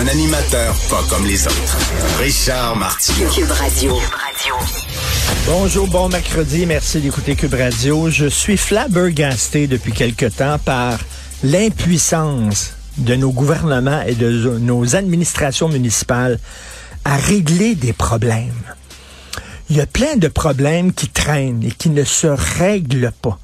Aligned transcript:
Un 0.00 0.06
animateur 0.06 0.74
pas 0.88 1.02
comme 1.10 1.26
les 1.26 1.46
autres. 1.46 1.78
Richard 2.18 2.76
Martineau. 2.76 3.28
Cube 3.28 3.50
Radio. 3.50 3.94
Bonjour, 5.46 5.86
bon 5.86 6.08
mercredi, 6.08 6.64
merci 6.64 7.00
d'écouter 7.00 7.36
Cube 7.36 7.54
Radio. 7.54 8.08
Je 8.08 8.26
suis 8.26 8.56
flabbergasté 8.56 9.66
depuis 9.66 9.92
quelque 9.92 10.26
temps 10.26 10.58
par 10.58 10.98
l'impuissance 11.44 12.72
de 12.96 13.14
nos 13.16 13.32
gouvernements 13.32 14.02
et 14.06 14.14
de 14.14 14.58
nos 14.58 14.96
administrations 14.96 15.68
municipales 15.68 16.38
à 17.04 17.16
régler 17.16 17.74
des 17.74 17.92
problèmes. 17.92 18.62
Il 19.68 19.76
y 19.76 19.80
a 19.80 19.86
plein 19.86 20.16
de 20.16 20.28
problèmes 20.28 20.92
qui 20.92 21.08
traînent 21.08 21.62
et 21.64 21.70
qui 21.70 21.90
ne 21.90 22.04
se 22.04 22.28
règlent 22.28 23.12
pas 23.20 23.38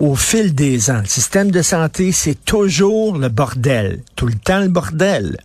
au 0.00 0.16
fil 0.16 0.54
des 0.54 0.90
ans. 0.90 1.00
Le 1.00 1.08
système 1.08 1.50
de 1.50 1.62
santé, 1.62 2.12
c'est 2.12 2.44
toujours 2.44 3.16
le 3.16 3.28
bordel, 3.28 4.00
tout 4.16 4.26
le 4.26 4.34
temps 4.34 4.60
le 4.60 4.68
bordel. 4.68 5.38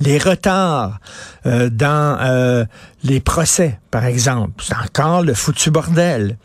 Les 0.00 0.18
retards 0.18 0.98
euh, 1.46 1.70
dans 1.70 2.18
euh, 2.20 2.64
les 3.04 3.20
procès, 3.20 3.78
par 3.90 4.04
exemple, 4.04 4.64
c'est 4.66 4.76
encore 4.76 5.22
le 5.22 5.34
foutu 5.34 5.70
bordel. 5.70 6.36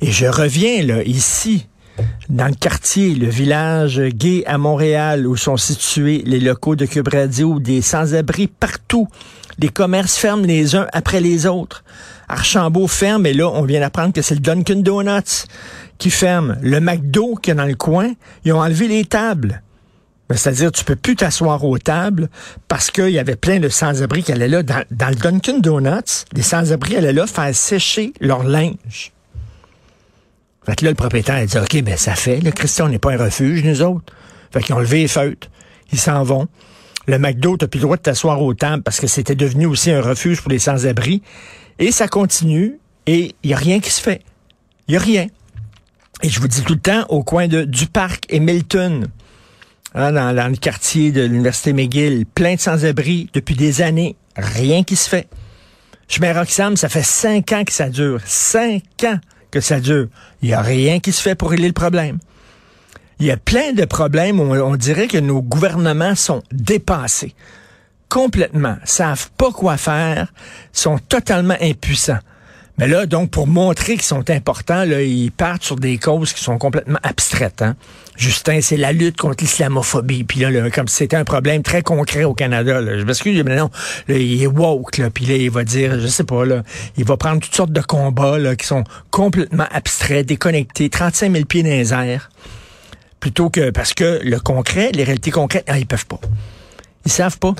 Et 0.00 0.10
je 0.10 0.26
reviens 0.26 0.82
là 0.82 1.02
ici 1.02 1.66
dans 2.28 2.48
le 2.48 2.54
quartier, 2.54 3.14
le 3.14 3.28
village 3.28 4.00
gay 4.00 4.42
à 4.46 4.58
Montréal, 4.58 5.26
où 5.26 5.36
sont 5.36 5.56
situés 5.56 6.22
les 6.26 6.40
locaux 6.40 6.74
de 6.74 6.86
Cube 6.86 7.08
Radio, 7.08 7.60
des 7.60 7.82
sans-abri 7.82 8.48
partout. 8.48 9.06
Les 9.58 9.68
commerces 9.68 10.16
ferment 10.16 10.44
les 10.44 10.74
uns 10.74 10.86
après 10.92 11.20
les 11.20 11.46
autres. 11.46 11.84
Archambault 12.28 12.88
ferme, 12.88 13.26
et 13.26 13.34
là, 13.34 13.48
on 13.48 13.62
vient 13.62 13.80
d'apprendre 13.80 14.12
que 14.12 14.22
c'est 14.22 14.34
le 14.34 14.40
Dunkin' 14.40 14.82
Donuts 14.82 15.46
qui 15.98 16.10
ferme. 16.10 16.56
Le 16.62 16.80
McDo 16.80 17.36
qui 17.36 17.50
est 17.50 17.54
dans 17.54 17.66
le 17.66 17.76
coin, 17.76 18.12
ils 18.44 18.52
ont 18.52 18.60
enlevé 18.60 18.88
les 18.88 19.04
tables. 19.04 19.62
Ben, 20.28 20.36
c'est-à-dire, 20.36 20.72
tu 20.72 20.84
peux 20.84 20.96
plus 20.96 21.16
t'asseoir 21.16 21.64
aux 21.64 21.78
tables 21.78 22.30
parce 22.66 22.90
qu'il 22.90 23.10
y 23.10 23.18
avait 23.18 23.36
plein 23.36 23.60
de 23.60 23.68
sans-abri 23.68 24.22
qui 24.22 24.32
allaient 24.32 24.48
là. 24.48 24.62
Dans, 24.62 24.84
le 24.90 25.14
Dunkin' 25.14 25.60
Donuts, 25.60 26.24
les 26.32 26.42
sans-abri 26.42 26.96
allaient 26.96 27.12
là 27.12 27.26
faire 27.26 27.54
sécher 27.54 28.12
leur 28.20 28.42
linge. 28.42 29.12
Fait 30.64 30.76
que 30.76 30.84
là, 30.84 30.90
le 30.90 30.96
propriétaire 30.96 31.36
a 31.36 31.44
dit, 31.44 31.58
OK, 31.58 31.82
ben 31.82 31.96
ça 31.96 32.14
fait. 32.14 32.40
Le 32.40 32.50
Christian, 32.52 32.88
n'est 32.88 32.98
pas 32.98 33.12
un 33.12 33.18
refuge, 33.18 33.62
nous 33.64 33.82
autres. 33.82 34.14
Fait 34.50 34.62
qu'ils 34.62 34.74
ont 34.74 34.78
levé 34.78 35.02
les 35.02 35.08
feutres. 35.08 35.48
Ils 35.92 35.98
s'en 35.98 36.22
vont. 36.22 36.48
Le 37.06 37.18
McDo, 37.18 37.58
t'as 37.58 37.66
plus 37.66 37.78
le 37.78 37.82
droit 37.82 37.96
de 37.98 38.02
t'asseoir 38.02 38.40
au 38.40 38.54
table 38.54 38.82
parce 38.82 38.98
que 38.98 39.06
c'était 39.06 39.34
devenu 39.34 39.66
aussi 39.66 39.90
un 39.90 40.00
refuge 40.00 40.40
pour 40.40 40.50
les 40.50 40.58
sans-abri. 40.58 41.22
Et 41.78 41.92
ça 41.92 42.08
continue 42.08 42.78
et 43.06 43.34
il 43.42 43.48
n'y 43.48 43.52
a 43.52 43.58
rien 43.58 43.80
qui 43.80 43.90
se 43.90 44.00
fait. 44.00 44.22
Il 44.88 44.92
n'y 44.92 44.96
a 44.96 45.00
rien. 45.00 45.26
Et 46.22 46.30
je 46.30 46.40
vous 46.40 46.48
dis 46.48 46.62
tout 46.62 46.74
le 46.74 46.80
temps, 46.80 47.04
au 47.10 47.22
coin 47.22 47.46
de, 47.46 47.64
du 47.64 47.86
parc 47.86 48.24
et 48.30 48.40
Milton, 48.40 49.08
hein, 49.94 50.12
dans, 50.12 50.50
le 50.50 50.56
quartier 50.56 51.12
de 51.12 51.22
l'Université 51.22 51.72
McGill, 51.72 52.26
plein 52.26 52.54
de 52.54 52.60
sans-abri 52.60 53.30
depuis 53.32 53.54
des 53.54 53.82
années, 53.82 54.16
rien 54.36 54.84
qui 54.84 54.96
se 54.96 55.08
fait. 55.08 55.28
Mets 56.20 56.32
Roxham, 56.32 56.76
ça 56.76 56.88
fait 56.88 57.02
cinq 57.02 57.52
ans 57.52 57.64
que 57.64 57.72
ça 57.72 57.88
dure. 57.88 58.20
Cinq 58.24 58.82
ans 59.04 59.18
que 59.50 59.60
ça 59.60 59.80
dure. 59.80 60.08
Il 60.42 60.48
n'y 60.48 60.54
a 60.54 60.60
rien 60.60 61.00
qui 61.00 61.12
se 61.12 61.20
fait 61.20 61.34
pour 61.34 61.50
régler 61.50 61.68
le 61.68 61.72
problème. 61.72 62.18
Il 63.18 63.26
y 63.26 63.30
a 63.30 63.36
plein 63.36 63.72
de 63.72 63.84
problèmes 63.84 64.40
où 64.40 64.54
on, 64.54 64.76
dirait 64.76 65.06
que 65.06 65.18
nos 65.18 65.40
gouvernements 65.40 66.14
sont 66.14 66.42
dépassés. 66.52 67.34
Complètement. 68.08 68.76
Savent 68.84 69.30
pas 69.36 69.50
quoi 69.50 69.76
faire. 69.76 70.32
Sont 70.72 70.98
totalement 70.98 71.56
impuissants. 71.60 72.18
Mais 72.76 72.88
là, 72.88 73.06
donc, 73.06 73.30
pour 73.30 73.46
montrer 73.46 73.94
qu'ils 73.94 74.02
sont 74.02 74.28
importants, 74.30 74.84
là, 74.84 75.00
ils 75.00 75.30
partent 75.30 75.62
sur 75.62 75.76
des 75.76 75.96
causes 75.96 76.32
qui 76.32 76.42
sont 76.42 76.58
complètement 76.58 76.98
abstraites. 77.04 77.62
Hein? 77.62 77.76
Justin, 78.16 78.60
c'est 78.60 78.76
la 78.76 78.92
lutte 78.92 79.16
contre 79.16 79.44
l'islamophobie. 79.44 80.24
Puis 80.24 80.40
là, 80.40 80.70
comme 80.70 80.88
si 80.88 80.96
c'était 80.96 81.16
un 81.16 81.24
problème 81.24 81.62
très 81.62 81.82
concret 81.82 82.24
au 82.24 82.34
Canada. 82.34 82.80
Là. 82.80 82.98
Je 82.98 83.04
m'excuse, 83.04 83.40
mais 83.44 83.54
non, 83.54 83.70
là, 84.08 84.16
il 84.16 84.42
est 84.42 84.48
woke. 84.48 84.98
Là, 84.98 85.10
puis 85.10 85.24
là, 85.24 85.36
il 85.36 85.50
va 85.50 85.62
dire, 85.62 86.00
je 86.00 86.06
sais 86.08 86.24
pas, 86.24 86.44
là, 86.44 86.64
il 86.96 87.04
va 87.04 87.16
prendre 87.16 87.40
toutes 87.40 87.54
sortes 87.54 87.72
de 87.72 87.80
combats 87.80 88.38
là, 88.38 88.56
qui 88.56 88.66
sont 88.66 88.82
complètement 89.10 89.66
abstraits, 89.70 90.26
déconnectés, 90.26 90.90
35 90.90 91.32
000 91.32 91.44
pieds 91.44 91.62
dans 91.62 91.68
les 91.68 91.92
airs. 91.92 92.30
Plutôt 93.20 93.50
que, 93.50 93.70
parce 93.70 93.94
que 93.94 94.20
le 94.24 94.40
concret, 94.40 94.90
les 94.92 95.04
réalités 95.04 95.30
concrètes, 95.30 95.64
ah, 95.68 95.78
ils 95.78 95.86
peuvent 95.86 96.06
pas. 96.06 96.20
Ils 97.06 97.12
savent 97.12 97.38
pas. 97.38 97.54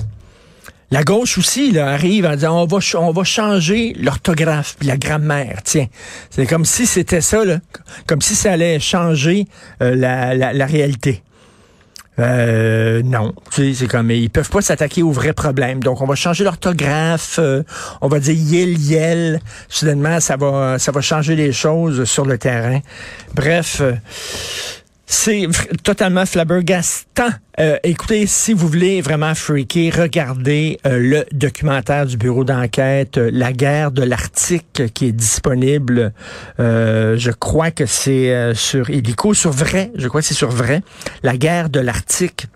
La 0.90 1.02
gauche 1.02 1.38
aussi 1.38 1.72
là, 1.72 1.88
arrive 1.88 2.26
en 2.26 2.34
disant 2.34 2.62
on 2.62 2.66
va, 2.66 2.78
on 2.98 3.12
va 3.12 3.24
changer 3.24 3.94
l'orthographe 3.98 4.76
puis 4.78 4.88
la 4.88 4.96
grammaire. 4.96 5.60
Tiens, 5.64 5.86
c'est 6.30 6.46
comme 6.46 6.64
si 6.64 6.86
c'était 6.86 7.20
ça, 7.20 7.44
là, 7.44 7.58
comme 8.06 8.20
si 8.20 8.34
ça 8.34 8.52
allait 8.52 8.78
changer 8.78 9.46
euh, 9.82 9.94
la, 9.94 10.34
la, 10.34 10.52
la, 10.52 10.66
réalité. 10.66 11.22
Euh, 12.20 13.02
non, 13.02 13.34
c'est 13.50 13.88
comme 13.88 14.10
ils 14.10 14.30
peuvent 14.30 14.50
pas 14.50 14.62
s'attaquer 14.62 15.02
aux 15.02 15.10
vrais 15.10 15.32
problèmes. 15.32 15.82
Donc 15.82 16.00
on 16.00 16.06
va 16.06 16.14
changer 16.14 16.44
l'orthographe, 16.44 17.40
euh, 17.40 17.62
on 18.00 18.08
va 18.08 18.20
dire 18.20 18.34
yel 18.34 18.78
yel. 18.78 19.40
Soudainement, 19.68 20.20
ça 20.20 20.36
va 20.36 20.78
ça 20.78 20.92
va 20.92 21.00
changer 21.00 21.34
les 21.34 21.52
choses 21.52 22.04
sur 22.04 22.24
le 22.24 22.38
terrain. 22.38 22.80
Bref, 23.34 23.78
euh, 23.80 23.94
c'est 25.06 25.46
totalement 25.82 26.26
flabbergastant. 26.26 27.30
Euh, 27.60 27.78
écoutez, 27.84 28.26
si 28.26 28.52
vous 28.52 28.66
voulez 28.66 29.00
vraiment 29.00 29.34
freaker, 29.34 29.92
regardez 29.96 30.78
euh, 30.86 30.98
le 30.98 31.24
documentaire 31.32 32.06
du 32.06 32.16
bureau 32.16 32.42
d'enquête 32.42 33.18
euh, 33.18 33.30
La 33.32 33.52
guerre 33.52 33.92
de 33.92 34.02
l'Arctique 34.02 34.82
qui 34.92 35.06
est 35.06 35.12
disponible. 35.12 36.12
je 36.58 37.30
crois 37.30 37.70
que 37.70 37.86
c'est 37.86 38.54
sur 38.54 38.90
Illico, 38.90 39.34
sur 39.34 39.50
vrai. 39.50 39.92
Je 39.94 40.08
crois 40.08 40.20
que 40.20 40.26
c'est 40.26 40.34
sur 40.34 40.50
vrai. 40.50 40.82
La 41.22 41.36
guerre 41.36 41.68
de 41.68 41.80
l'Arctique. 41.80 42.46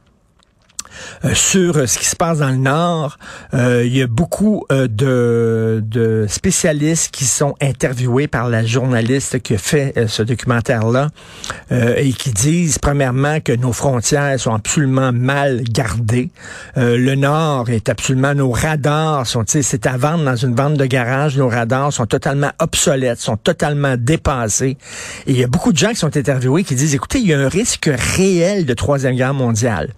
Euh, 1.25 1.34
sur 1.34 1.76
euh, 1.76 1.86
ce 1.86 1.98
qui 1.98 2.04
se 2.04 2.16
passe 2.16 2.38
dans 2.38 2.50
le 2.50 2.56
Nord. 2.56 3.19
Euh, 3.54 3.82
il 3.84 3.97
y 3.97 4.03
a 4.03 4.06
beaucoup 4.06 4.64
de, 4.70 6.26
spécialistes 6.28 7.10
qui 7.10 7.25
sont 7.25 7.54
interviewés 7.60 8.28
par 8.28 8.48
la 8.48 8.64
journaliste 8.64 9.41
qui 9.41 9.54
a 9.54 9.58
fait 9.58 9.94
ce 10.06 10.22
documentaire-là 10.22 11.08
et 11.70 12.12
qui 12.12 12.31
disent, 12.31 12.78
premièrement, 12.78 13.41
que 13.41 13.53
nos 13.53 13.72
frontières 13.72 14.38
sont 14.38 14.54
absolument 14.54 15.12
mal 15.12 15.62
gardées. 15.64 16.31
le 16.76 17.14
Nord 17.14 17.70
est 17.70 17.88
absolument... 17.88 18.34
Nos 18.34 18.50
radars 18.50 19.26
sont... 19.26 19.44
C'est 19.47 19.87
à 19.87 19.97
vendre 19.97 20.25
dans 20.25 20.37
une 20.37 20.54
vente 20.54 20.75
de 20.75 20.87
garage. 20.87 21.37
Nos 21.37 21.48
radars 21.48 21.92
sont 21.92 22.06
totalement 22.06 22.50
obsolètes, 22.58 23.20
sont 23.20 23.37
totalement 23.37 23.97
dépassés. 23.97 24.76
Et 25.26 25.32
il 25.32 25.38
y 25.38 25.44
a 25.44 25.48
beaucoup 25.48 25.72
de 25.72 25.78
gens 25.78 25.91
qui 25.91 25.97
sont 25.97 26.16
interviewés 26.16 26.64
qui 26.64 26.75
disent, 26.75 26.94
écoutez, 26.94 27.19
il 27.20 27.26
y 27.26 27.34
a 27.34 27.41
un 27.41 27.48
risque 27.48 27.91
réel 28.16 28.66
de 28.66 28.75
Troisième 28.75 29.16
Guerre 29.16 29.34
mondiale. 29.34 29.91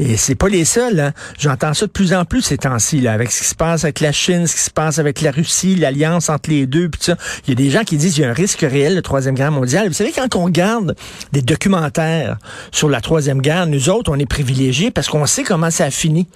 Et 0.00 0.16
c'est 0.16 0.34
pas 0.34 0.48
les 0.48 0.64
seuls. 0.64 0.98
Hein. 0.98 1.12
J'entends 1.38 1.74
ça 1.74 1.86
de 1.86 1.90
plus 1.90 2.14
en 2.14 2.24
plus 2.24 2.40
ces 2.40 2.56
temps-ci, 2.56 3.02
là, 3.02 3.12
avec 3.12 3.30
ce 3.30 3.42
qui 3.42 3.48
se 3.48 3.54
passe 3.54 3.84
avec 3.84 4.00
la 4.00 4.12
Chine, 4.12 4.46
ce 4.46 4.56
qui 4.56 4.62
se 4.62 4.70
passe 4.70 4.98
avec 4.98 5.20
la 5.20 5.30
Russie, 5.30 5.76
l'alliance 5.76 6.30
entre 6.30 6.48
les 6.48 6.66
deux, 6.66 6.88
puis 6.88 7.02
ça. 7.02 7.16
Il 7.46 7.50
y 7.50 7.52
a 7.52 7.54
des 7.54 7.68
gens 7.68 7.84
qui 7.84 7.98
disent 7.98 8.14
qu'il 8.14 8.22
y 8.22 8.26
a 8.26 8.30
un 8.30 8.34
risque 8.34 8.60
réel 8.62 8.96
de 8.96 9.00
Troisième 9.02 9.34
Guerre 9.34 9.52
mondiale. 9.52 9.88
Vous 9.88 9.94
savez, 9.94 10.12
quand 10.12 10.34
on 10.36 10.44
regarde 10.44 10.96
des 11.32 11.42
documentaires 11.42 12.38
sur 12.72 12.88
la 12.88 13.02
Troisième 13.02 13.42
Guerre, 13.42 13.66
nous 13.66 13.90
autres, 13.90 14.10
on 14.10 14.18
est 14.18 14.24
privilégiés 14.24 14.90
parce 14.90 15.08
qu'on 15.08 15.26
sait 15.26 15.42
comment 15.42 15.70
ça 15.70 15.84
a 15.84 15.90
fini. 15.90 16.26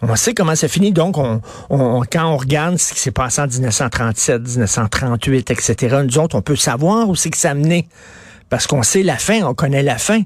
On 0.00 0.16
sait 0.16 0.32
comment 0.32 0.56
ça 0.56 0.68
finit. 0.68 0.92
Donc, 0.92 1.18
on, 1.18 1.42
on, 1.68 2.02
quand 2.10 2.26
on 2.26 2.38
regarde 2.38 2.78
ce 2.78 2.94
qui 2.94 3.00
s'est 3.00 3.10
passé 3.10 3.42
en 3.42 3.46
1937, 3.46 4.42
1938, 4.42 5.50
etc., 5.50 5.96
nous 6.02 6.18
autres, 6.18 6.36
on 6.36 6.42
peut 6.42 6.56
savoir 6.56 7.08
où 7.08 7.16
c'est 7.16 7.30
que 7.30 7.36
ça 7.36 7.50
a 7.50 7.54
mené 7.54 7.86
parce 8.50 8.66
qu'on 8.66 8.82
sait 8.82 9.02
la 9.02 9.16
fin, 9.16 9.42
on 9.42 9.54
connaît 9.54 9.82
la 9.82 9.98
fin. 9.98 10.22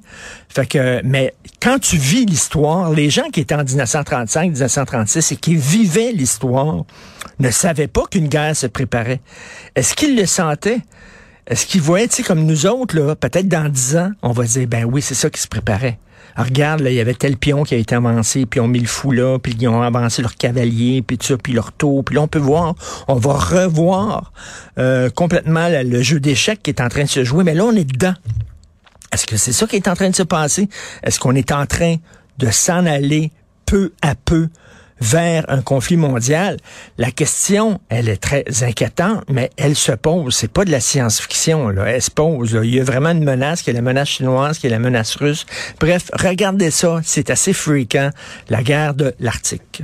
Fait 0.48 1.02
mais 1.04 1.34
quand 1.60 1.78
tu 1.78 1.96
vis 1.96 2.26
l'histoire, 2.26 2.92
les 2.92 3.10
gens 3.10 3.30
qui 3.30 3.40
étaient 3.40 3.54
en 3.54 3.64
1935, 3.64 4.52
1936 4.52 5.32
et 5.32 5.36
qui 5.36 5.56
vivaient 5.56 6.12
l'histoire 6.12 6.84
ne 7.38 7.50
savaient 7.50 7.88
pas 7.88 8.04
qu'une 8.10 8.28
guerre 8.28 8.56
se 8.56 8.66
préparait. 8.66 9.20
Est-ce 9.74 9.94
qu'ils 9.94 10.16
le 10.16 10.26
sentaient? 10.26 10.80
Est-ce 11.46 11.66
qu'ils 11.66 11.80
voyaient, 11.80 12.08
tu 12.08 12.16
sais, 12.16 12.22
comme 12.22 12.44
nous 12.44 12.66
autres, 12.66 12.98
là, 12.98 13.16
peut-être 13.16 13.48
dans 13.48 13.68
dix 13.70 13.96
ans, 13.96 14.10
on 14.22 14.32
va 14.32 14.44
dire, 14.44 14.68
ben 14.68 14.84
oui, 14.84 15.00
c'est 15.00 15.14
ça 15.14 15.30
qui 15.30 15.40
se 15.40 15.48
préparait. 15.48 15.98
Ah, 16.40 16.44
regarde, 16.44 16.82
là, 16.82 16.90
il 16.90 16.94
y 16.94 17.00
avait 17.00 17.14
tel 17.14 17.37
pion 17.37 17.64
qui 17.64 17.75
a 17.75 17.79
été 17.79 17.96
avancé, 17.96 18.46
puis 18.46 18.61
on 18.61 18.69
mis 18.69 18.79
le 18.79 18.87
fou 18.87 19.11
là, 19.11 19.40
puis 19.40 19.56
ils 19.58 19.67
ont 19.67 19.82
avancé 19.82 20.23
leur 20.23 20.37
cavalier, 20.37 21.02
puis 21.02 21.19
tout 21.19 21.26
ça, 21.26 21.37
puis 21.37 21.52
leur 21.52 21.73
tour. 21.73 22.05
Puis 22.05 22.14
là, 22.14 22.23
on 22.23 22.29
peut 22.29 22.38
voir, 22.38 22.76
on 23.08 23.17
va 23.17 23.32
revoir 23.32 24.32
euh, 24.79 25.11
complètement 25.11 25.69
le 25.69 26.00
jeu 26.00 26.20
d'échecs 26.20 26.62
qui 26.62 26.70
est 26.70 26.81
en 26.81 26.88
train 26.88 27.02
de 27.02 27.08
se 27.08 27.25
jouer. 27.25 27.43
Mais 27.43 27.55
là, 27.55 27.64
on 27.64 27.75
est 27.75 27.82
dedans. 27.82 28.14
Est-ce 29.12 29.26
que 29.26 29.37
c'est 29.37 29.52
ça 29.52 29.67
qui 29.67 29.75
est 29.75 29.88
en 29.88 29.96
train 29.96 30.11
de 30.11 30.14
se 30.14 30.23
passer? 30.23 30.69
Est-ce 31.02 31.19
qu'on 31.19 31.35
est 31.35 31.50
en 31.50 31.67
train 31.67 31.96
de 32.38 32.50
s'en 32.52 32.87
aller 32.87 33.32
peu 33.67 33.90
à 34.00 34.14
peu 34.14 34.49
vers 35.00 35.44
un 35.48 35.62
conflit 35.62 35.96
mondial. 35.96 36.56
La 36.96 37.10
question, 37.10 37.80
elle 37.88 38.08
est 38.08 38.16
très 38.16 38.44
inquiétante, 38.62 39.24
mais 39.28 39.50
elle 39.56 39.76
se 39.76 39.92
pose. 39.92 40.34
C'est 40.34 40.52
pas 40.52 40.64
de 40.64 40.70
la 40.70 40.80
science-fiction, 40.80 41.68
là. 41.68 41.86
Elle 41.86 42.02
se 42.02 42.10
pose. 42.10 42.58
Il 42.62 42.74
y 42.74 42.80
a 42.80 42.84
vraiment 42.84 43.10
une 43.10 43.24
menace, 43.24 43.62
qui 43.62 43.70
est 43.70 43.74
la 43.74 43.82
menace 43.82 44.08
chinoise, 44.08 44.58
qui 44.58 44.66
est 44.66 44.70
la 44.70 44.78
menace 44.78 45.16
russe. 45.16 45.46
Bref, 45.80 46.10
regardez 46.12 46.70
ça. 46.70 47.00
C'est 47.04 47.30
assez 47.30 47.52
fréquent, 47.52 48.10
la 48.48 48.62
guerre 48.62 48.94
de 48.94 49.14
l'Arctique. 49.20 49.82